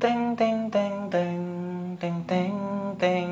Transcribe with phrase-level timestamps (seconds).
[0.00, 1.44] Teng teng teng teng
[2.00, 2.56] teng teng
[2.96, 3.28] teng.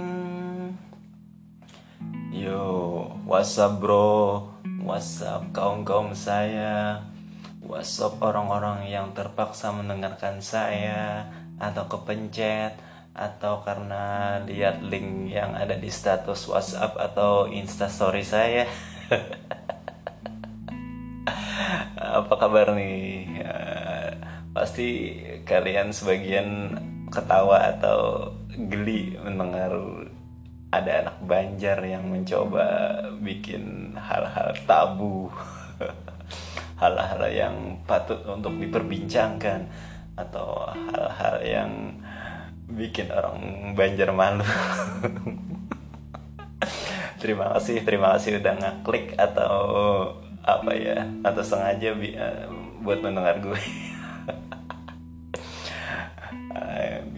[2.29, 4.45] Yo, what's up bro?
[4.85, 7.01] What's up kaum-kaum saya?
[7.65, 12.77] What's up orang-orang yang terpaksa mendengarkan saya atau kepencet
[13.17, 18.69] atau karena lihat link yang ada di status WhatsApp atau Instastory saya.
[22.21, 23.18] Apa kabar nih?
[24.59, 25.15] Pasti
[25.47, 26.75] kalian sebagian
[27.15, 29.71] ketawa atau geli mendengar
[30.75, 32.67] ada anak Banjar yang mencoba
[33.23, 35.31] bikin hal-hal tabu,
[36.83, 39.71] hal-hal yang patut untuk diperbincangkan
[40.19, 41.73] atau hal-hal yang
[42.67, 43.39] bikin orang
[43.79, 44.43] Banjar malu.
[47.23, 49.55] terima kasih, terima kasih udah ngeklik atau
[50.43, 52.49] apa ya atau sengaja uh,
[52.81, 53.61] buat mendengar gue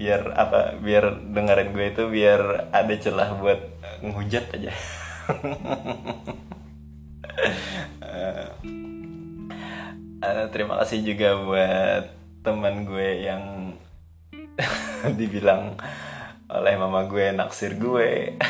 [0.00, 3.60] biar apa biar dengerin gue itu biar ada celah buat
[4.00, 4.72] ngehujat aja.
[10.20, 12.04] Uh, terima kasih juga buat
[12.40, 13.76] teman gue yang
[15.20, 15.76] dibilang
[16.50, 18.40] oleh mama gue naksir gue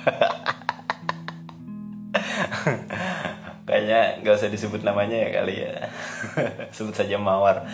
[3.70, 5.72] kayaknya nggak usah disebut namanya ya kali ya.
[6.74, 7.62] Sebut saja mawar.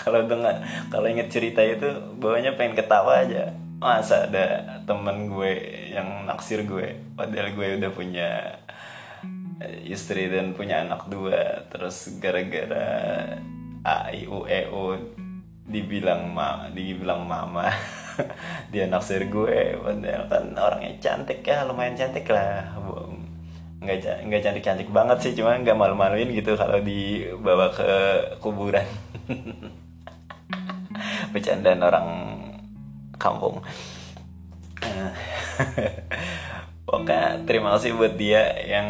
[0.00, 0.58] Kalau dengar
[0.90, 1.86] kalau inget cerita itu
[2.18, 3.54] bawahnya pengen ketawa aja.
[3.78, 5.52] Masa ada temen gue
[5.94, 8.58] yang naksir gue padahal gue udah punya
[9.86, 11.70] istri dan punya anak dua.
[11.70, 12.90] Terus gara-gara
[13.86, 14.98] a i u e u
[15.62, 17.70] dibilang ma dibilang mama
[18.74, 22.74] dia naksir gue padahal kan orangnya cantik ya lumayan cantik lah
[23.82, 27.90] nggak nggak cantik cantik banget sih cuma nggak malu maluin gitu kalau dibawa ke
[28.38, 28.86] kuburan.
[31.34, 32.06] Bercandaan orang
[33.18, 33.58] kampung.
[36.86, 38.88] Pokoknya terima kasih buat dia yang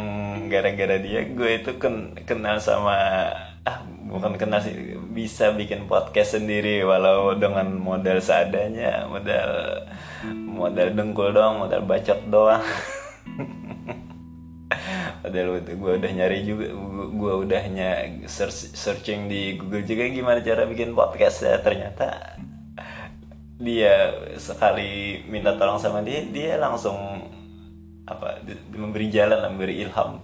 [0.53, 2.97] gara-gara dia gue itu ken kenal sama
[3.63, 4.75] ah bukan kenal sih
[5.15, 9.87] bisa bikin podcast sendiri walau dengan modal seadanya modal
[10.27, 12.65] modal dengkul doang modal bacot doang
[15.33, 16.69] padahal gue udah nyari juga
[17.09, 17.63] gue udah
[18.29, 21.57] search, searching di Google juga gimana cara bikin podcast ya.
[21.65, 22.37] Ternyata
[23.57, 27.01] dia sekali minta tolong sama dia dia langsung
[28.05, 28.45] apa
[28.77, 30.21] memberi jalan memberi ilham.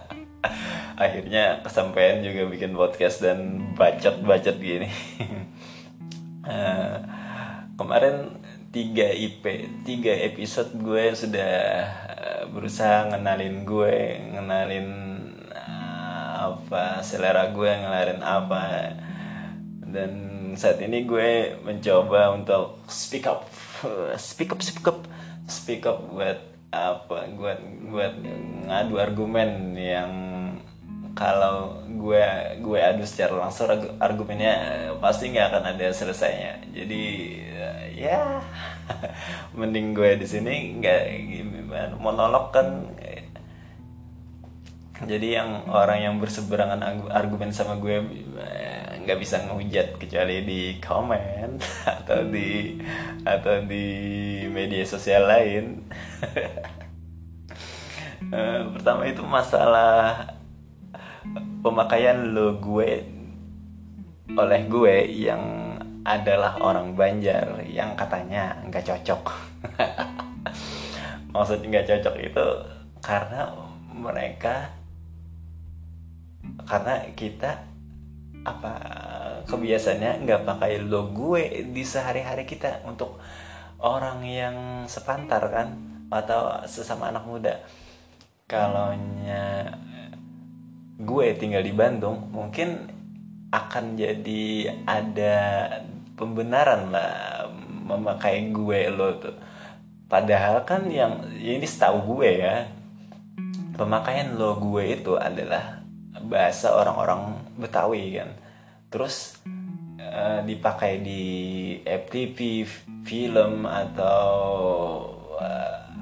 [1.04, 4.88] Akhirnya kesampaian juga bikin podcast dan bacot-bacot gini.
[6.48, 7.04] Uh,
[7.78, 8.40] kemarin
[8.72, 9.44] tiga IP
[9.84, 11.52] tiga episode gue sudah
[12.50, 13.96] berusaha ngenalin gue
[14.34, 14.88] ngenalin
[15.50, 18.62] uh, apa selera gue ngenalin apa.
[19.92, 20.12] Dan
[20.56, 23.48] saat ini gue mencoba untuk speak up.
[24.16, 24.98] Speak up speak up.
[25.50, 26.38] Speak up buat
[26.72, 27.60] apa buat
[27.92, 28.14] buat
[28.64, 30.12] ngadu argumen yang
[31.12, 32.24] kalau gue
[32.64, 33.68] gue adu secara langsung
[34.00, 36.64] argumennya pasti nggak akan ada selesainya.
[36.72, 37.02] Jadi
[38.02, 38.42] ya.
[39.58, 41.94] Mending gue di sini nggak gimana.
[41.98, 42.90] Monolog kan
[45.02, 48.06] jadi yang orang yang berseberangan argumen sama gue
[49.02, 51.58] nggak bisa ngehujat kecuali di komen
[51.98, 52.78] atau di
[53.26, 53.86] atau di
[54.46, 55.82] media sosial lain.
[58.78, 60.30] Pertama itu masalah
[61.60, 63.04] pemakaian lo gue
[64.32, 65.71] oleh gue yang
[66.02, 69.22] adalah orang Banjar yang katanya nggak cocok.
[71.32, 72.46] Maksud nggak cocok itu
[73.02, 73.50] karena
[73.90, 74.70] mereka
[76.66, 77.62] karena kita
[78.42, 78.74] apa
[79.46, 83.22] kebiasaannya nggak pakai lo gue di sehari-hari kita untuk
[83.78, 84.56] orang yang
[84.90, 85.68] sepantar kan
[86.10, 87.54] atau sesama anak muda.
[88.50, 88.92] Kalau
[91.02, 92.91] gue tinggal di Bandung mungkin
[93.52, 95.36] akan jadi ada
[96.16, 97.46] pembenaran lah
[97.84, 99.36] memakai gue lo tuh.
[100.08, 102.68] Padahal kan yang ini setahu gue ya
[103.76, 105.84] pemakaian lo gue itu adalah
[106.24, 108.30] bahasa orang-orang Betawi kan.
[108.88, 109.40] Terus
[110.00, 111.24] uh, dipakai di
[111.84, 112.64] FTV
[113.04, 114.30] film atau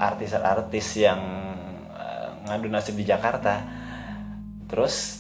[0.00, 1.22] artis-artis uh, yang
[1.90, 3.62] uh, ngadu nasib di Jakarta.
[4.70, 5.19] Terus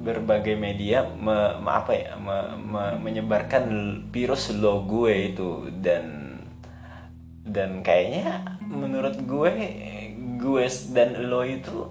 [0.00, 3.64] berbagai media me, me, apa ya me, me, menyebarkan
[4.08, 5.68] virus lo gue itu.
[5.80, 6.36] Dan
[7.44, 9.52] dan kayaknya menurut gue
[10.40, 10.64] gue
[10.96, 11.84] dan lo itu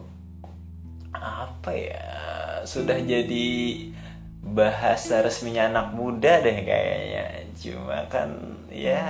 [1.13, 2.05] apa ya
[2.63, 3.47] sudah jadi
[4.39, 7.25] bahasa resminya anak muda deh kayaknya.
[7.59, 8.29] Cuma kan
[8.71, 9.03] ya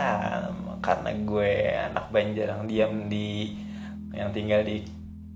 [0.79, 1.51] karena gue
[1.91, 3.55] anak Banjar yang diam di
[4.15, 4.83] yang tinggal di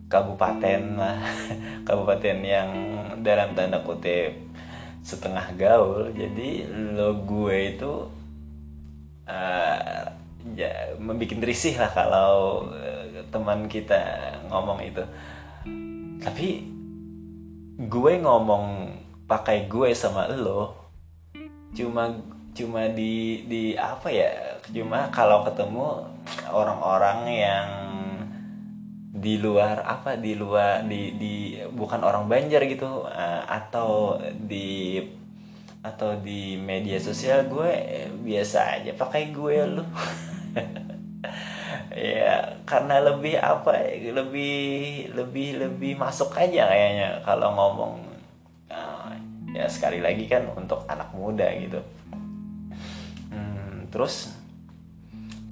[0.10, 1.20] kabupaten lah.
[1.88, 2.70] Kabupaten yang
[3.24, 4.36] dalam tanda kutip
[5.04, 6.12] setengah gaul.
[6.12, 7.94] Jadi lo gue itu
[9.28, 10.04] uh,
[10.54, 14.00] ya membuat risih lah kalau uh, teman kita
[14.52, 15.04] ngomong itu.
[16.24, 16.68] Tapi
[17.90, 20.76] gue ngomong pakai gue sama lo
[21.74, 22.14] cuma
[22.54, 24.30] cuma di di apa ya?
[24.70, 26.06] Cuma kalau ketemu
[26.54, 27.93] orang-orang yang
[29.24, 35.00] di luar apa di luar di di bukan orang Banjar gitu uh, atau di
[35.84, 37.72] atau di media sosial gue
[38.24, 39.84] biasa aja pakai gue lu.
[41.94, 47.94] Ya karena lebih apa lebih lebih lebih masuk aja kayaknya kalau ngomong.
[48.66, 49.14] Uh,
[49.54, 51.78] ya sekali lagi kan untuk anak muda gitu.
[53.30, 54.34] Hmm, terus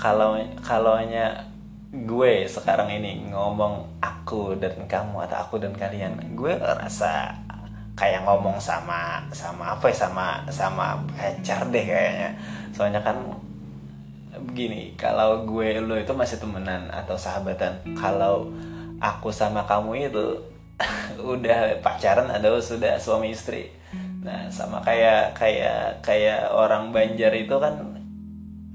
[0.01, 0.33] kalau
[0.65, 1.50] kalaunya
[1.91, 7.35] gue sekarang ini ngomong aku dan kamu atau aku dan kalian gue rasa
[7.99, 12.31] kayak ngomong sama sama apa ya sama sama pacar deh kayaknya.
[12.71, 13.19] Soalnya kan
[14.31, 18.47] begini kalau gue lo itu masih temenan atau sahabatan kalau
[19.03, 20.39] aku sama kamu itu
[21.35, 23.67] udah pacaran atau sudah suami istri.
[24.23, 27.99] Nah sama kayak kayak kayak orang Banjar itu kan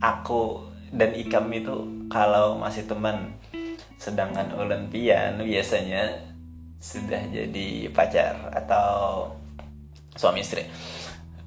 [0.05, 3.35] aku dan Ikam itu kalau masih teman
[3.97, 6.12] sedangkan Olimpian biasanya
[6.76, 9.29] sudah jadi pacar atau
[10.14, 10.64] suami istri.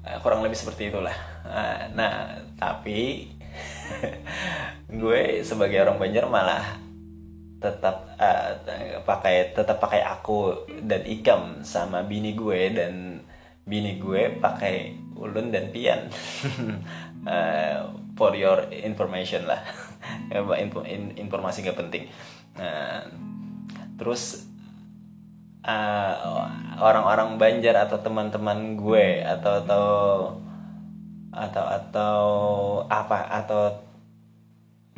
[0.00, 1.14] Eh, kurang lebih seperti itulah.
[1.46, 3.30] Eh, nah tapi
[5.02, 6.64] gue sebagai orang Banjar malah
[7.60, 8.56] tetap uh,
[9.04, 13.20] pakai tetap pakai aku dan ikam sama bini gue dan
[13.68, 16.08] bini gue pakai ulun dan pian.
[17.28, 17.84] Uh,
[18.20, 19.64] for your information lah
[21.20, 22.08] informasi gak penting.
[22.56, 23.04] Uh,
[24.00, 24.48] terus
[26.80, 29.86] orang orang-orang Banjar atau teman-teman gue atau atau
[31.30, 32.18] atau atau
[32.88, 33.62] apa atau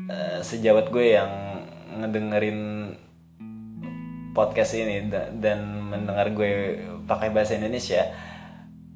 [0.06, 1.32] uh, sejawat gue yang
[1.92, 2.60] ngedengerin
[4.32, 8.00] podcast ini dan mendengar gue pakai bahasa Indonesia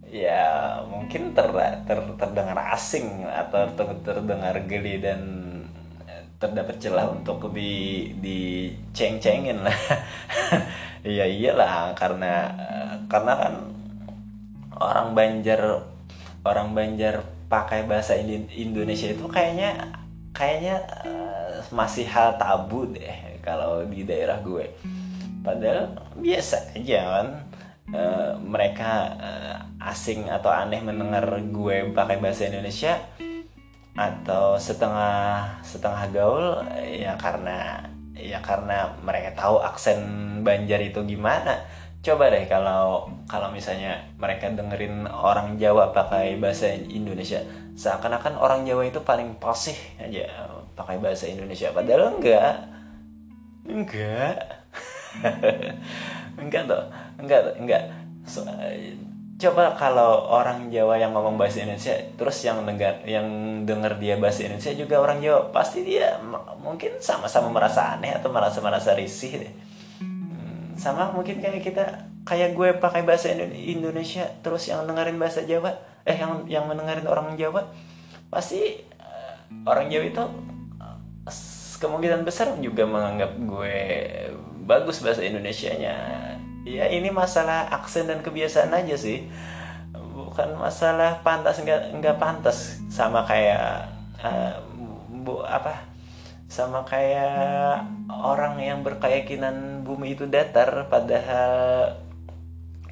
[0.06, 1.50] ya mungkin ter,
[1.84, 5.45] ter terdengar asing atau ter, terdengar geli dan
[6.36, 9.78] terdapat celah untuk di di ceng-cengin lah
[11.06, 12.52] iya iyalah karena
[13.08, 13.54] karena kan
[14.76, 15.60] orang Banjar
[16.44, 19.96] orang Banjar pakai bahasa Indonesia itu kayaknya
[20.36, 24.68] kayaknya uh, masih hal tabu deh kalau di daerah gue.
[25.40, 27.28] Padahal biasa aja kan
[27.94, 29.56] uh, mereka uh,
[29.88, 32.98] asing atau aneh mendengar gue pakai bahasa Indonesia
[33.96, 37.81] atau setengah setengah gaul ya karena
[38.12, 40.00] ya karena mereka tahu aksen
[40.44, 41.64] Banjar itu gimana.
[42.04, 47.43] Coba deh kalau kalau misalnya mereka dengerin orang Jawa pakai bahasa Indonesia
[47.75, 50.28] seakan-akan orang Jawa itu paling fasih aja
[50.78, 51.72] pakai bahasa Indonesia.
[51.75, 52.54] Padahal enggak.
[53.66, 54.37] Enggak.
[56.37, 56.85] Enggak tuh
[57.16, 57.82] enggak enggak.
[58.28, 58.44] So,
[59.37, 63.28] coba kalau orang Jawa yang ngomong bahasa Indonesia terus yang dengar yang
[63.69, 66.16] dengar dia bahasa Indonesia juga orang Jawa pasti dia
[66.64, 69.52] mungkin sama-sama merasa aneh atau merasa merasa risih deh.
[70.76, 71.85] Sama mungkin kayak kita
[72.25, 75.73] kayak gue pakai bahasa Indonesia terus yang dengerin bahasa Jawa
[76.09, 77.69] eh yang yang mendengarin orang Jawa
[78.33, 79.37] pasti uh,
[79.69, 80.25] orang Jawa itu
[80.81, 80.99] uh,
[81.76, 83.78] kemungkinan besar juga menganggap gue
[84.66, 86.36] bagus bahasa Indonesia-nya
[86.66, 89.30] ya ini masalah aksen dan kebiasaan aja sih.
[89.94, 92.82] Bukan masalah pantas enggak enggak pantas.
[92.90, 93.87] Sama kayak
[94.18, 94.58] uh,
[95.23, 95.87] bu apa?
[96.50, 101.94] Sama kayak orang yang berkeyakinan bumi itu datar padahal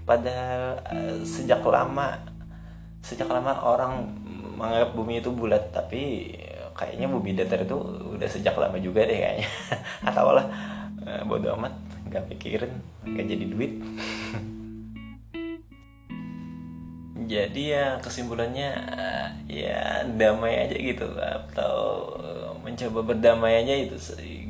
[0.07, 2.23] padahal uh, sejak lama
[3.04, 4.07] sejak lama orang
[4.54, 5.75] menganggap bumi itu bulat.
[5.75, 6.31] Tapi
[6.78, 7.75] kayaknya bumi datar itu
[8.14, 9.50] udah sejak lama juga deh kayaknya.
[10.09, 10.47] Atau lah.
[11.04, 11.84] Uh, bodo amat
[12.14, 12.71] nggak pikirin
[13.02, 13.73] nggak jadi duit.
[17.26, 18.71] Jadi ya kesimpulannya
[19.50, 22.06] ya damai aja gitu atau
[22.62, 23.99] mencoba berdamai aja itu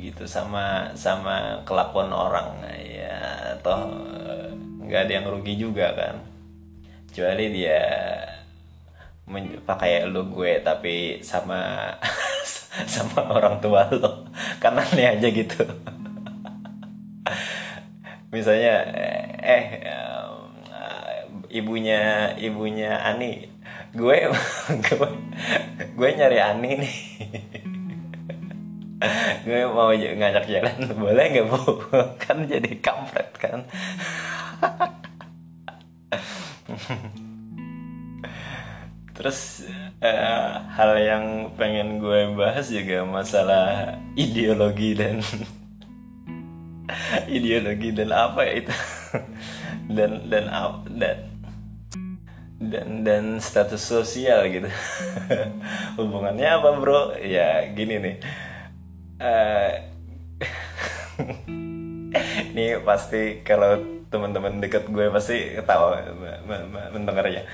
[0.04, 2.60] gitu sama sama kelakuan orang.
[2.84, 3.96] Ya atau
[4.84, 6.20] nggak ada yang rugi juga kan.
[7.08, 7.80] Kecuali dia
[9.64, 11.88] pakai lo gue tapi sama
[12.92, 14.28] sama orang tua lo.
[14.60, 15.64] Aneh aja gitu
[18.34, 18.82] misalnya
[19.38, 19.64] eh
[21.54, 23.46] ibunya ibunya Ani.
[23.94, 24.26] Gue
[24.84, 25.08] gue
[25.94, 26.96] gue nyari Ani nih.
[29.46, 30.78] Gue mau ngajak jalan.
[30.98, 31.60] Boleh nggak bu?
[32.22, 33.70] Kan jadi kampret kan?
[39.14, 39.62] Terus
[40.02, 41.24] uh, hal yang
[41.54, 45.22] pengen gue bahas juga masalah ideologi dan
[47.28, 48.74] ideologi dan apa ya itu?
[49.84, 50.48] Dan dan
[50.96, 51.34] dan
[52.56, 54.70] dan dan status sosial gitu.
[56.00, 57.12] Hubungannya apa bro?
[57.20, 58.16] Ya gini nih.
[59.14, 59.70] Uh,
[62.82, 63.78] pasti kalau
[64.10, 66.02] teman-teman dekat gue pasti ketawa
[66.90, 67.46] mendengarnya.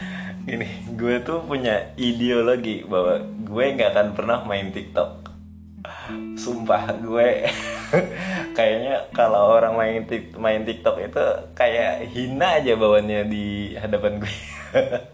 [0.49, 5.29] Gini gue tuh punya ideologi bahwa gue nggak akan pernah main TikTok.
[6.41, 7.45] Sumpah gue
[8.61, 10.05] kayaknya kalau orang main
[10.37, 11.25] main TikTok itu
[11.57, 14.37] kayak hina aja bawaannya di hadapan gue.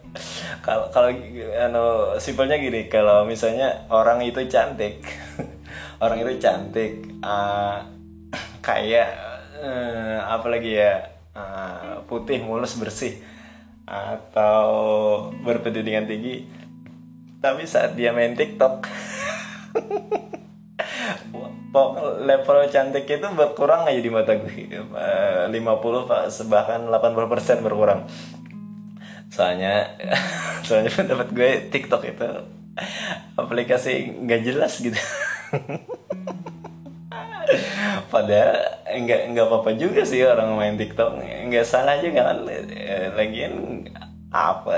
[0.64, 1.12] Kalau kalau
[1.60, 5.04] anu simpelnya gini kalau misalnya orang itu cantik
[6.04, 7.84] orang itu cantik uh,
[8.66, 9.12] kayak
[9.60, 11.04] uh, apa lagi ya
[11.36, 13.20] uh, putih mulus bersih
[13.84, 14.72] atau
[15.44, 16.48] berpendidikan tinggi
[17.44, 18.88] tapi saat dia main TikTok
[22.24, 24.68] level cantik itu berkurang aja di mata gue.
[24.68, 25.52] 50
[26.48, 28.04] bahkan 80% berkurang.
[29.32, 29.96] Soalnya
[30.66, 32.28] soalnya pendapat gue TikTok itu
[33.36, 34.96] aplikasi nggak jelas gitu.
[38.12, 41.20] Padahal nggak nggak apa-apa juga sih orang main TikTok.
[41.48, 43.84] Nggak salah juga kan eh, lagian
[44.36, 44.76] apa?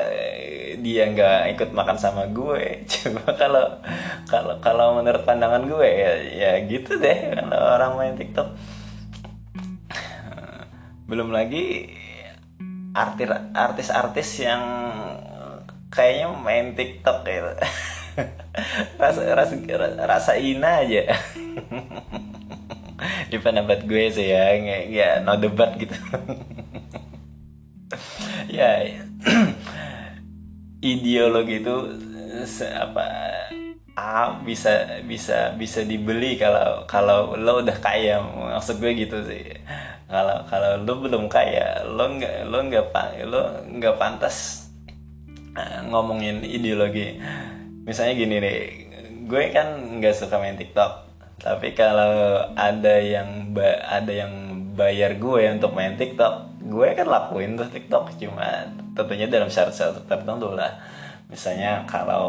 [0.79, 2.83] Dia nggak ikut makan sama gue.
[2.91, 3.67] Coba kalau
[4.31, 7.35] kalau kalau menurut pandangan gue ya ya gitu deh.
[7.35, 8.49] Kalau orang main TikTok.
[11.09, 11.91] Belum lagi
[12.93, 14.63] artis artis-artis yang
[15.89, 17.53] kayaknya main TikTok gitu
[19.03, 19.55] rasa rasa
[20.05, 21.15] rasa ina aja.
[23.31, 25.95] Di pendapat gue sih ya nggak ya no debat gitu.
[28.51, 28.83] Ya
[30.93, 31.77] ideologi itu
[32.79, 33.07] apa
[33.99, 38.23] ah, bisa bisa bisa dibeli kalau kalau lo udah kaya.
[38.23, 39.59] Maksud gue gitu sih.
[40.09, 42.87] Kalau kalau lo belum kaya lo nggak lo nggak
[43.29, 44.69] lo nggak pantas
[45.59, 47.19] uh, ngomongin ideologi.
[47.85, 48.59] Misalnya gini nih
[49.29, 51.11] gue kan nggak suka main TikTok.
[51.39, 53.55] Tapi kalau ada yang
[53.87, 54.33] ada yang
[54.79, 60.53] bayar gue untuk main TikTok gue kan lakuin tuh TikTok cuma tentunya dalam syarat-syarat tertentu
[60.53, 60.77] lah.
[61.33, 62.29] Misalnya kalau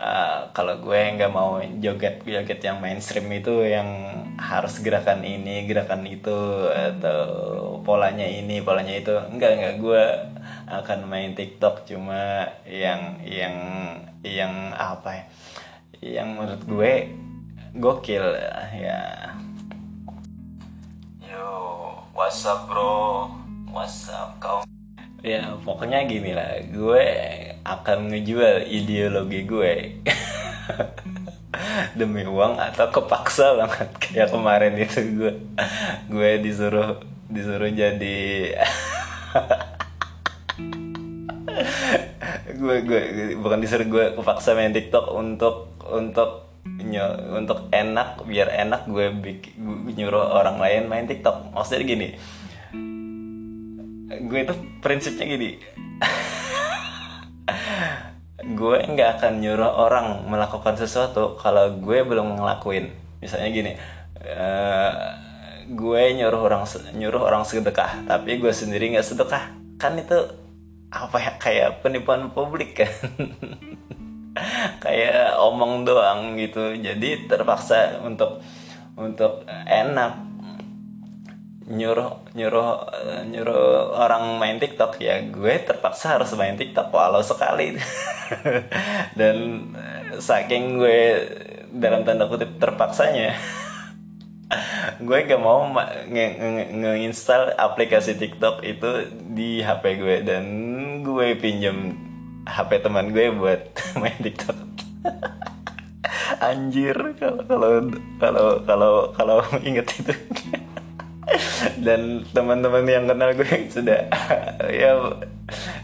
[0.00, 3.88] uh, kalau gue nggak mau joget joget yang mainstream itu yang
[4.40, 7.20] harus gerakan ini gerakan itu atau
[7.84, 10.04] polanya ini polanya itu enggak enggak gue
[10.72, 13.56] akan main TikTok cuma yang yang
[14.24, 15.24] yang apa ya?
[16.02, 16.92] Yang menurut gue
[17.76, 18.24] gokil
[18.80, 19.32] ya.
[21.32, 21.81] What's
[22.12, 23.32] up bro?
[23.72, 24.60] What's up kau
[25.24, 26.60] ya pokoknya gini lah.
[26.68, 27.06] Gue
[27.64, 29.96] akan ngejual ideologi gue.
[31.98, 33.88] Demi uang atau kepaksa banget.
[34.02, 35.40] Kayak kemarin itu gue.
[36.12, 37.00] Gue disuruh
[37.32, 38.52] disuruh jadi
[42.60, 43.02] gue gue
[43.40, 46.51] bukan disuruh gue kepaksa main TikTok untuk untuk
[47.34, 49.54] untuk enak biar enak gue, bikin,
[49.98, 51.54] nyuruh orang lain main TikTok.
[51.54, 52.08] Maksudnya gini
[54.20, 54.54] gue itu
[54.84, 55.50] prinsipnya gini
[58.58, 62.90] gue nggak akan nyuruh orang melakukan sesuatu kalau gue belum ngelakuin.
[63.22, 63.72] Misalnya gini
[64.18, 64.92] uh,
[65.70, 66.66] gue nyuruh orang
[66.98, 69.54] nyuruh orang sedekah tapi gue sendiri nggak sedekah.
[69.78, 70.18] Kan itu
[70.92, 72.90] apa ya kayak penipuan publik kan
[74.82, 76.76] kayak omong doang gitu.
[76.76, 78.42] Jadi terpaksa untuk
[78.96, 80.32] untuk enak
[81.72, 82.70] nyuruh nyuruh
[83.32, 84.98] nyuruh orang main TikTok.
[85.00, 87.78] Ya gue terpaksa harus main TikTok walau sekali.
[89.18, 89.68] Dan
[90.18, 91.00] saking gue
[91.72, 93.32] dalam tanda kutip terpaksanya
[95.08, 95.64] gue gak mau
[96.12, 100.16] nge-install aplikasi TikTok itu di HP gue.
[100.26, 100.44] Dan
[101.00, 101.96] gue pinjam
[102.46, 103.62] HP teman gue buat
[104.00, 104.58] main TikTok.
[106.46, 107.70] Anjir kalau kalau
[108.18, 109.36] kalau kalau kalau
[109.68, 110.14] inget itu.
[111.78, 114.10] Dan teman-teman yang kenal gue sudah
[114.68, 114.90] ya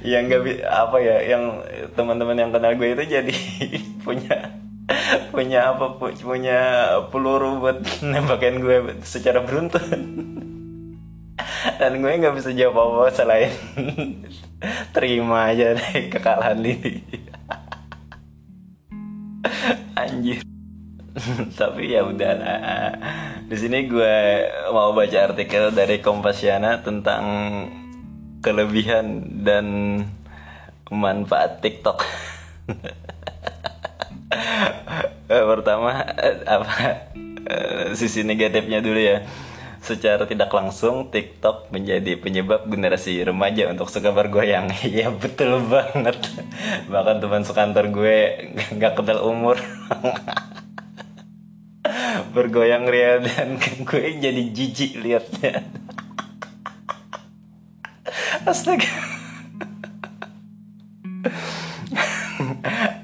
[0.03, 1.63] yang nggak apa ya yang
[1.95, 3.37] teman-teman yang kenal gue itu jadi
[4.03, 4.37] punya
[5.31, 6.61] punya apa punya
[7.13, 10.38] peluru buat nembakin gue secara beruntun
[11.79, 13.55] dan gue nggak bisa jawab apa-apa selain
[14.95, 16.99] terima aja deh kekalahan ini
[19.99, 20.39] anjir.
[21.59, 22.93] Tapi ya udah lah.
[23.49, 24.17] Di sini gue
[24.71, 27.25] mau baca artikel dari Kompasiana tentang
[28.39, 29.67] kelebihan dan
[30.89, 32.07] manfaat TikTok.
[35.29, 36.07] Pertama
[36.47, 36.77] apa?
[37.97, 39.25] Sisi negatifnya dulu ya
[39.83, 44.71] secara tidak langsung TikTok menjadi penyebab generasi remaja untuk suka bergoyang.
[44.89, 46.19] Iya betul banget.
[46.89, 48.19] Bahkan teman sekantor gue
[48.75, 49.59] nggak kenal umur.
[52.35, 53.57] bergoyang ria dan
[53.89, 55.65] gue jadi jijik liatnya.
[58.45, 58.89] Astaga.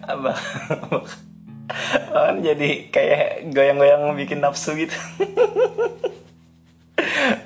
[0.05, 0.39] Abang,
[2.15, 4.95] kan jadi kayak goyang-goyang bikin nafsu gitu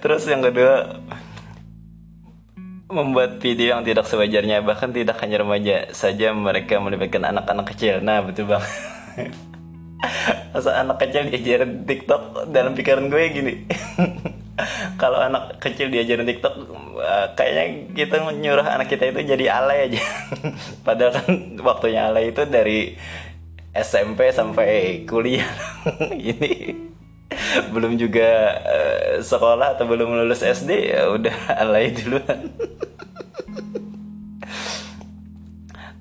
[0.08, 1.04] terus yang kedua
[2.88, 8.00] membuat video yang tidak sewajarnya bahkan tidak hanya remaja saja mereka melibatkan anak-anak kecil.
[8.00, 8.64] Nah betul bang.
[10.56, 13.54] Masa anak kecil diajarin TikTok dalam pikiran gue gini.
[15.02, 16.54] Kalau anak kecil diajarin TikTok
[17.04, 20.00] eh, kayaknya kita nyuruh anak kita itu jadi alay aja.
[20.88, 21.28] Padahal kan
[21.60, 22.96] waktunya alay itu dari
[23.76, 25.52] SMP sampai kuliah.
[26.16, 26.87] Ini
[27.74, 28.28] belum juga
[28.64, 32.52] uh, sekolah atau belum lulus SD ya udah alay duluan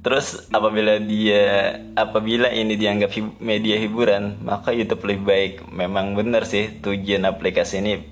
[0.08, 5.54] Terus apabila dia apabila ini dianggap hib media hiburan, maka YouTube lebih baik.
[5.68, 8.08] Memang benar sih tujuan aplikasi ini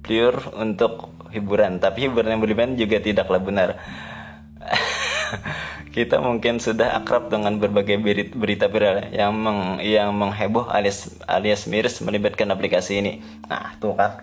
[0.00, 3.76] pure untuk hiburan, tapi hiburan yang berlebihan juga tidaklah benar.
[5.98, 7.98] kita mungkin sudah akrab dengan berbagai
[8.30, 13.12] berita viral yang meng, yang mengheboh alias alias miris melibatkan aplikasi ini.
[13.50, 14.22] Nah, tuh kan.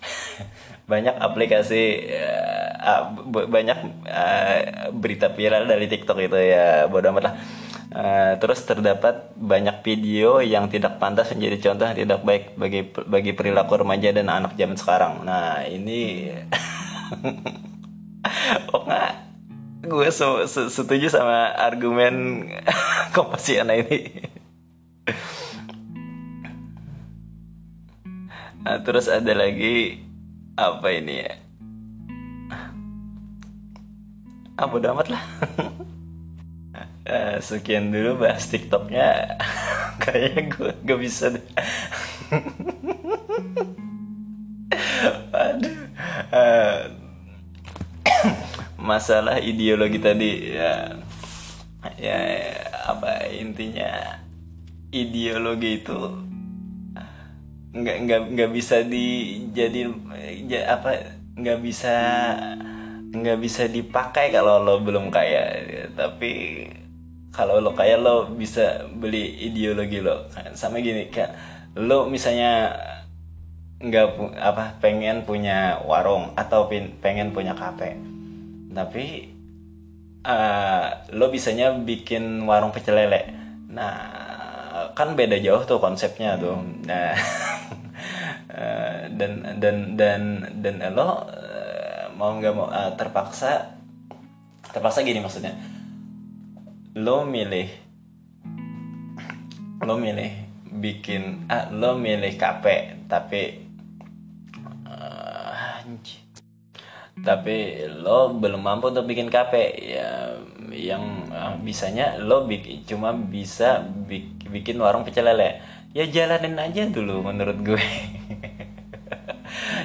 [0.90, 2.08] banyak aplikasi
[2.82, 3.14] uh,
[3.46, 4.58] banyak uh,
[4.90, 7.34] berita viral dari TikTok itu ya bodoh amat lah.
[7.90, 13.32] Uh, terus terdapat banyak video yang tidak pantas menjadi contoh yang tidak baik bagi bagi
[13.36, 15.14] perilaku remaja dan anak zaman sekarang.
[15.26, 16.32] Nah ini,
[18.72, 19.19] oh nggak
[19.90, 22.46] gue so, so, setuju sama argumen
[23.16, 24.22] Kompasiana ini.
[28.62, 29.98] Nah, terus ada lagi
[30.54, 31.32] apa ini ya?
[34.54, 35.24] Ah bodo amat lah.
[37.02, 39.42] Uh, sekian dulu bahas tiktoknya.
[40.06, 41.46] Kayaknya gue gak bisa deh.
[45.34, 45.80] Aduh
[46.32, 46.79] uh,
[48.80, 50.96] masalah ideologi tadi ya.
[51.96, 52.20] Ya
[52.84, 54.20] apa intinya
[54.92, 55.96] ideologi itu
[57.70, 59.86] nggak nggak nggak bisa dijadi
[60.50, 61.94] ya, apa nggak bisa
[63.14, 65.62] nggak bisa dipakai kalau lo belum kaya
[65.94, 66.66] tapi
[67.30, 70.28] kalau lo kaya lo bisa beli ideologi lo.
[70.52, 71.32] Sama gini kan
[71.80, 72.76] lo misalnya
[73.80, 76.68] nggak apa pengen punya warung atau
[77.00, 78.09] pengen punya kafe
[78.70, 79.26] tapi
[80.24, 83.22] uh, lo bisanya bikin warung pecel lele.
[83.70, 83.96] Nah
[84.94, 86.58] kan beda jauh tuh konsepnya tuh.
[86.86, 87.14] Nah
[88.54, 90.22] uh, dan dan dan
[90.62, 91.16] dan lo uh,
[92.14, 93.74] mau nggak mau uh, terpaksa
[94.70, 95.54] terpaksa gini maksudnya.
[96.94, 97.68] Lo milih
[99.80, 100.30] lo milih
[100.70, 103.70] bikin ah lo milih kafe tapi
[107.20, 109.76] tapi lo belum mampu untuk bikin kafe.
[109.80, 110.36] Ya
[110.70, 115.60] yang uh, bisanya lo bikin cuma bisa bik, bikin warung pecel lele.
[115.90, 117.82] Ya jalanin aja dulu menurut gue.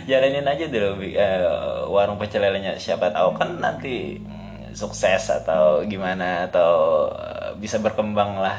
[0.09, 2.77] Jalanin aja dulu uh, warung pecel lelenya.
[2.77, 8.57] Siapa tahu kan nanti mm, sukses atau gimana atau uh, bisa berkembang lah.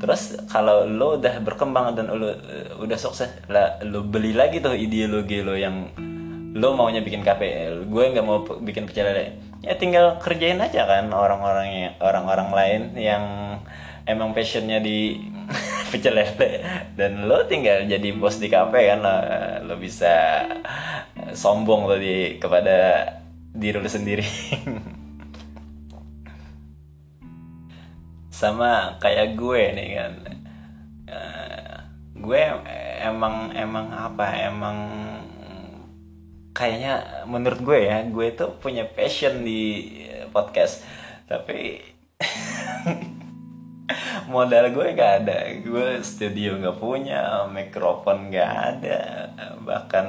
[0.00, 2.32] Terus kalau lo udah berkembang dan lo uh,
[2.80, 5.92] udah sukses lah lo beli lagi tuh ideologi lo yang
[6.56, 11.12] lo maunya bikin kafe gue nggak mau bikin pecel lele ya tinggal kerjain aja kan
[11.12, 13.24] orang-orang orang-orang lain yang
[14.08, 15.20] emang passionnya di
[15.92, 16.64] pecel lele
[16.96, 19.16] dan lo tinggal jadi bos di kafe kan lo,
[19.68, 20.42] lo bisa
[21.36, 23.04] sombong lo di kepada
[23.56, 24.24] diri lo sendiri.
[28.40, 30.12] Sama kayak gue nih kan.
[31.08, 31.78] Uh,
[32.20, 32.42] gue
[33.00, 35.05] emang emang apa emang
[36.56, 39.92] kayaknya menurut gue ya gue tuh punya passion di
[40.32, 40.80] podcast.
[41.28, 41.76] Tapi
[44.32, 45.52] modal gue gak ada.
[45.60, 49.28] Gue studio gak punya mikrofon gak ada
[49.66, 50.06] bahkan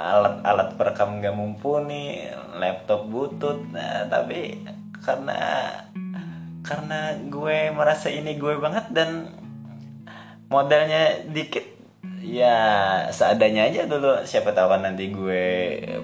[0.00, 2.24] alat-alat perekam nggak mumpuni
[2.56, 3.60] laptop butut.
[3.68, 4.64] Nah, tapi
[5.04, 5.40] karena
[6.64, 9.28] karena gue merasa ini gue banget dan
[10.48, 11.69] modalnya dikit
[12.20, 12.56] ya
[13.10, 14.22] seadanya aja dulu.
[14.28, 15.44] Siapa tahu kan nanti gue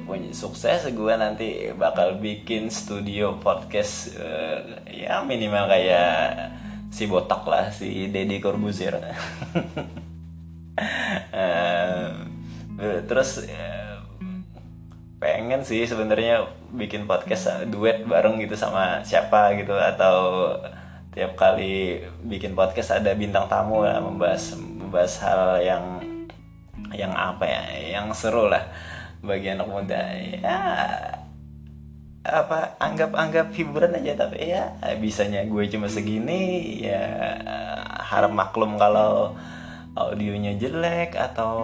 [0.08, 6.50] punya sukses gue nanti bakal bikin studio podcast uh, ya minimal kayak
[6.88, 8.96] si botak lah si Deddy Corbuzier.
[11.32, 12.12] Uh,
[13.08, 13.96] terus uh,
[15.16, 16.44] pengen sih sebenarnya
[16.76, 20.52] bikin podcast duet bareng gitu sama siapa gitu atau
[21.16, 25.84] tiap kali bikin podcast ada bintang tamu lah membahas membahas hal yang
[26.94, 27.62] yang apa ya?
[27.98, 28.62] Yang seru lah
[29.24, 30.00] bagi anak muda.
[30.14, 30.58] Ya
[32.26, 36.98] apa anggap-anggap hiburan aja tapi ya bisanya gue cuma segini ya
[38.02, 39.38] harap maklum kalau
[39.94, 41.54] audionya jelek atau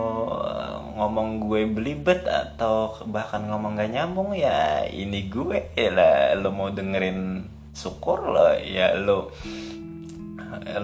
[0.96, 6.38] ngomong gue belibet atau bahkan ngomong gak nyambung ya ini gue ya lah.
[6.40, 9.34] Lo mau dengerin syukur lo ya lo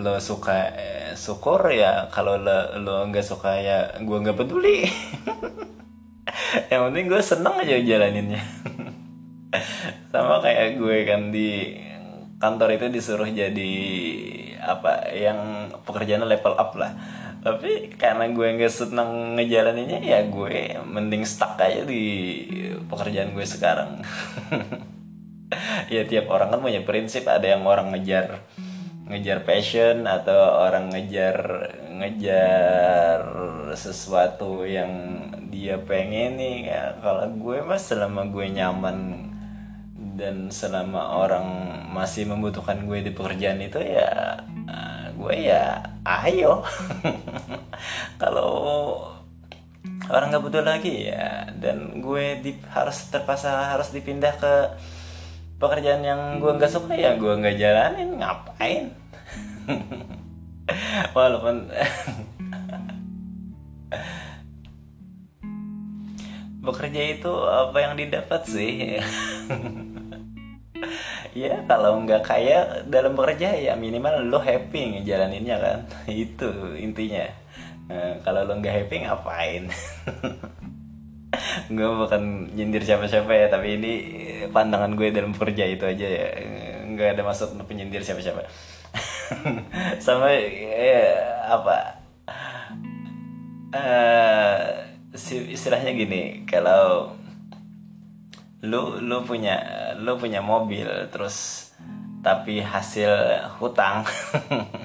[0.00, 0.74] lo suka
[1.18, 4.86] syukur ya kalau lo lo nggak suka ya gue nggak peduli.
[6.70, 8.42] Yang penting gue seneng aja jalaninnya.
[10.14, 11.74] Sama kayak gue kan di
[12.38, 13.74] kantor itu disuruh jadi
[14.62, 16.94] apa yang pekerjaan level up lah.
[17.42, 22.46] Tapi karena gue nggak seneng ngejalaninnya ya gue mending stuck aja di
[22.86, 23.90] pekerjaan gue sekarang.
[25.88, 28.44] Ya tiap orang kan punya prinsip ada yang orang ngejar
[29.08, 31.36] ngejar passion atau orang ngejar
[31.98, 33.24] ngejar
[33.74, 35.18] sesuatu yang
[35.48, 39.28] dia pengen nih ya, kalau gue mas selama gue nyaman
[40.14, 41.46] dan selama orang
[41.90, 44.44] masih membutuhkan gue di pekerjaan itu ya
[45.18, 46.62] gue ya ayo.
[48.22, 48.54] Kalau
[50.06, 51.50] orang nggak butuh lagi ya.
[51.58, 54.54] Dan gue di, harus terpaksa harus dipindah ke
[55.58, 58.94] pekerjaan yang gue nggak suka ya gue nggak jalanin ngapain?
[61.16, 61.66] Walaupun
[66.66, 68.74] bekerja itu apa yang didapat sih?
[71.36, 75.78] Ya kalau nggak kaya dalam bekerja ya minimal lo happy ngejalaninnya kan.
[76.10, 77.30] Itu intinya.
[77.86, 79.70] Nah, kalau lo nggak happy ngapain
[81.66, 83.92] gue bukan nyindir siapa-siapa ya tapi ini
[84.54, 86.28] pandangan gue dalam bekerja itu aja ya.
[86.86, 88.46] Nggak ada maksud penyindir siapa-siapa.
[90.04, 91.02] Sama ya,
[91.50, 91.76] apa?
[93.68, 94.88] Uh,
[95.52, 97.12] istilahnya gini kalau
[98.64, 99.54] lu lu punya
[100.00, 101.68] lu punya mobil terus
[102.26, 104.02] tapi hasil hutang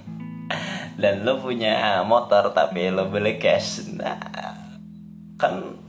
[1.01, 4.19] dan lu punya motor tapi lu beli cash nah
[5.41, 5.82] kan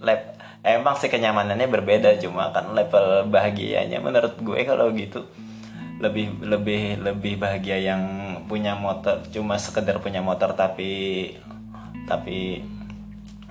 [0.00, 5.24] lep emang sih kenyamanannya berbeda cuma kan level bahagianya menurut gue kalau gitu.
[6.00, 8.02] Lebih lebih lebih bahagia yang
[8.48, 11.32] punya motor cuma sekedar punya motor tapi
[12.08, 12.64] tapi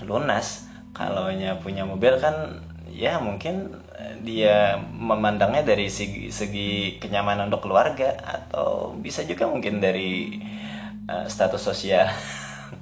[0.04, 0.66] lunas.
[0.94, 1.32] Kalau
[1.62, 2.60] punya mobil kan
[2.90, 3.72] ya mungkin
[4.20, 10.40] dia memandangnya dari segi, segi kenyamanan untuk keluarga atau bisa juga mungkin dari
[11.08, 12.08] uh, status sosial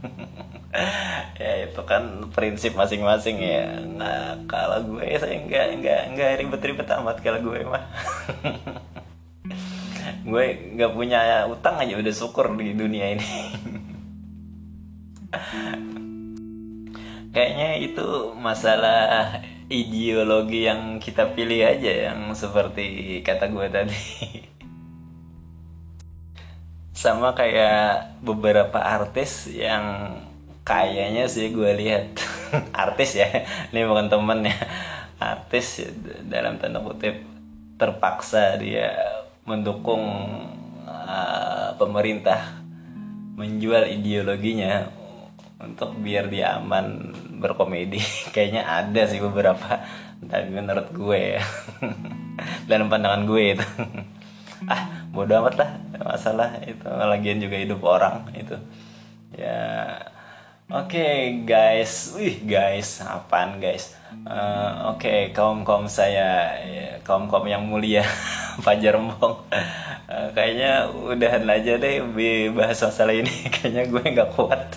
[1.41, 3.79] ya itu kan prinsip masing-masing ya.
[3.87, 7.85] Nah kalau gue saya nggak nggak nggak ribet-ribet amat kalau gue mah.
[10.27, 13.23] Gue nggak punya utang aja udah syukur di dunia ini.
[17.35, 19.39] Kayaknya itu masalah
[19.71, 24.03] ideologi yang kita pilih aja yang seperti kata gue tadi.
[26.91, 30.17] Sama kayak beberapa artis yang
[30.67, 32.19] kayaknya sih gue lihat.
[32.83, 33.31] Artis ya.
[33.71, 34.57] Ini bukan temen ya.
[35.17, 35.87] Artis
[36.27, 37.23] dalam tanda kutip
[37.79, 38.91] terpaksa dia
[39.47, 40.03] mendukung
[40.83, 42.59] uh, pemerintah
[43.39, 44.91] menjual ideologinya
[45.63, 48.03] untuk biar dia aman berkomedi.
[48.35, 49.87] Kayaknya ada sih beberapa
[50.19, 51.43] tapi menurut gue ya.
[52.69, 53.65] Dalam pandangan gue itu.
[54.67, 55.69] Ah bodoh amat lah.
[56.01, 58.57] Masalah itu lagian juga hidup orang itu.
[59.37, 59.57] Ya
[60.67, 62.11] oke okay, guys.
[62.19, 62.99] Wih guys.
[62.99, 63.95] Apaan guys?
[64.27, 68.03] Uh, oke okay, kaum kaum saya ya, kaum kaum yang mulia
[68.63, 69.47] Fajar Mbong
[70.07, 72.03] uh, kayaknya udahan aja deh
[72.51, 73.31] bahas masalah ini.
[73.55, 74.67] Kayaknya gue nggak kuat.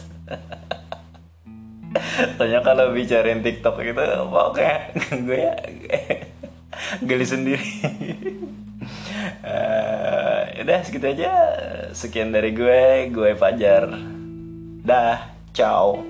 [2.38, 4.94] Soalnya kalau bicarain TikTok gitu pokoknya
[5.26, 5.54] gue ya
[7.02, 7.66] geli sendiri.
[9.42, 11.32] uh, udah segitu aja.
[11.90, 13.90] Sekian dari gue, gue Fajar.
[14.80, 16.09] Dah, ciao.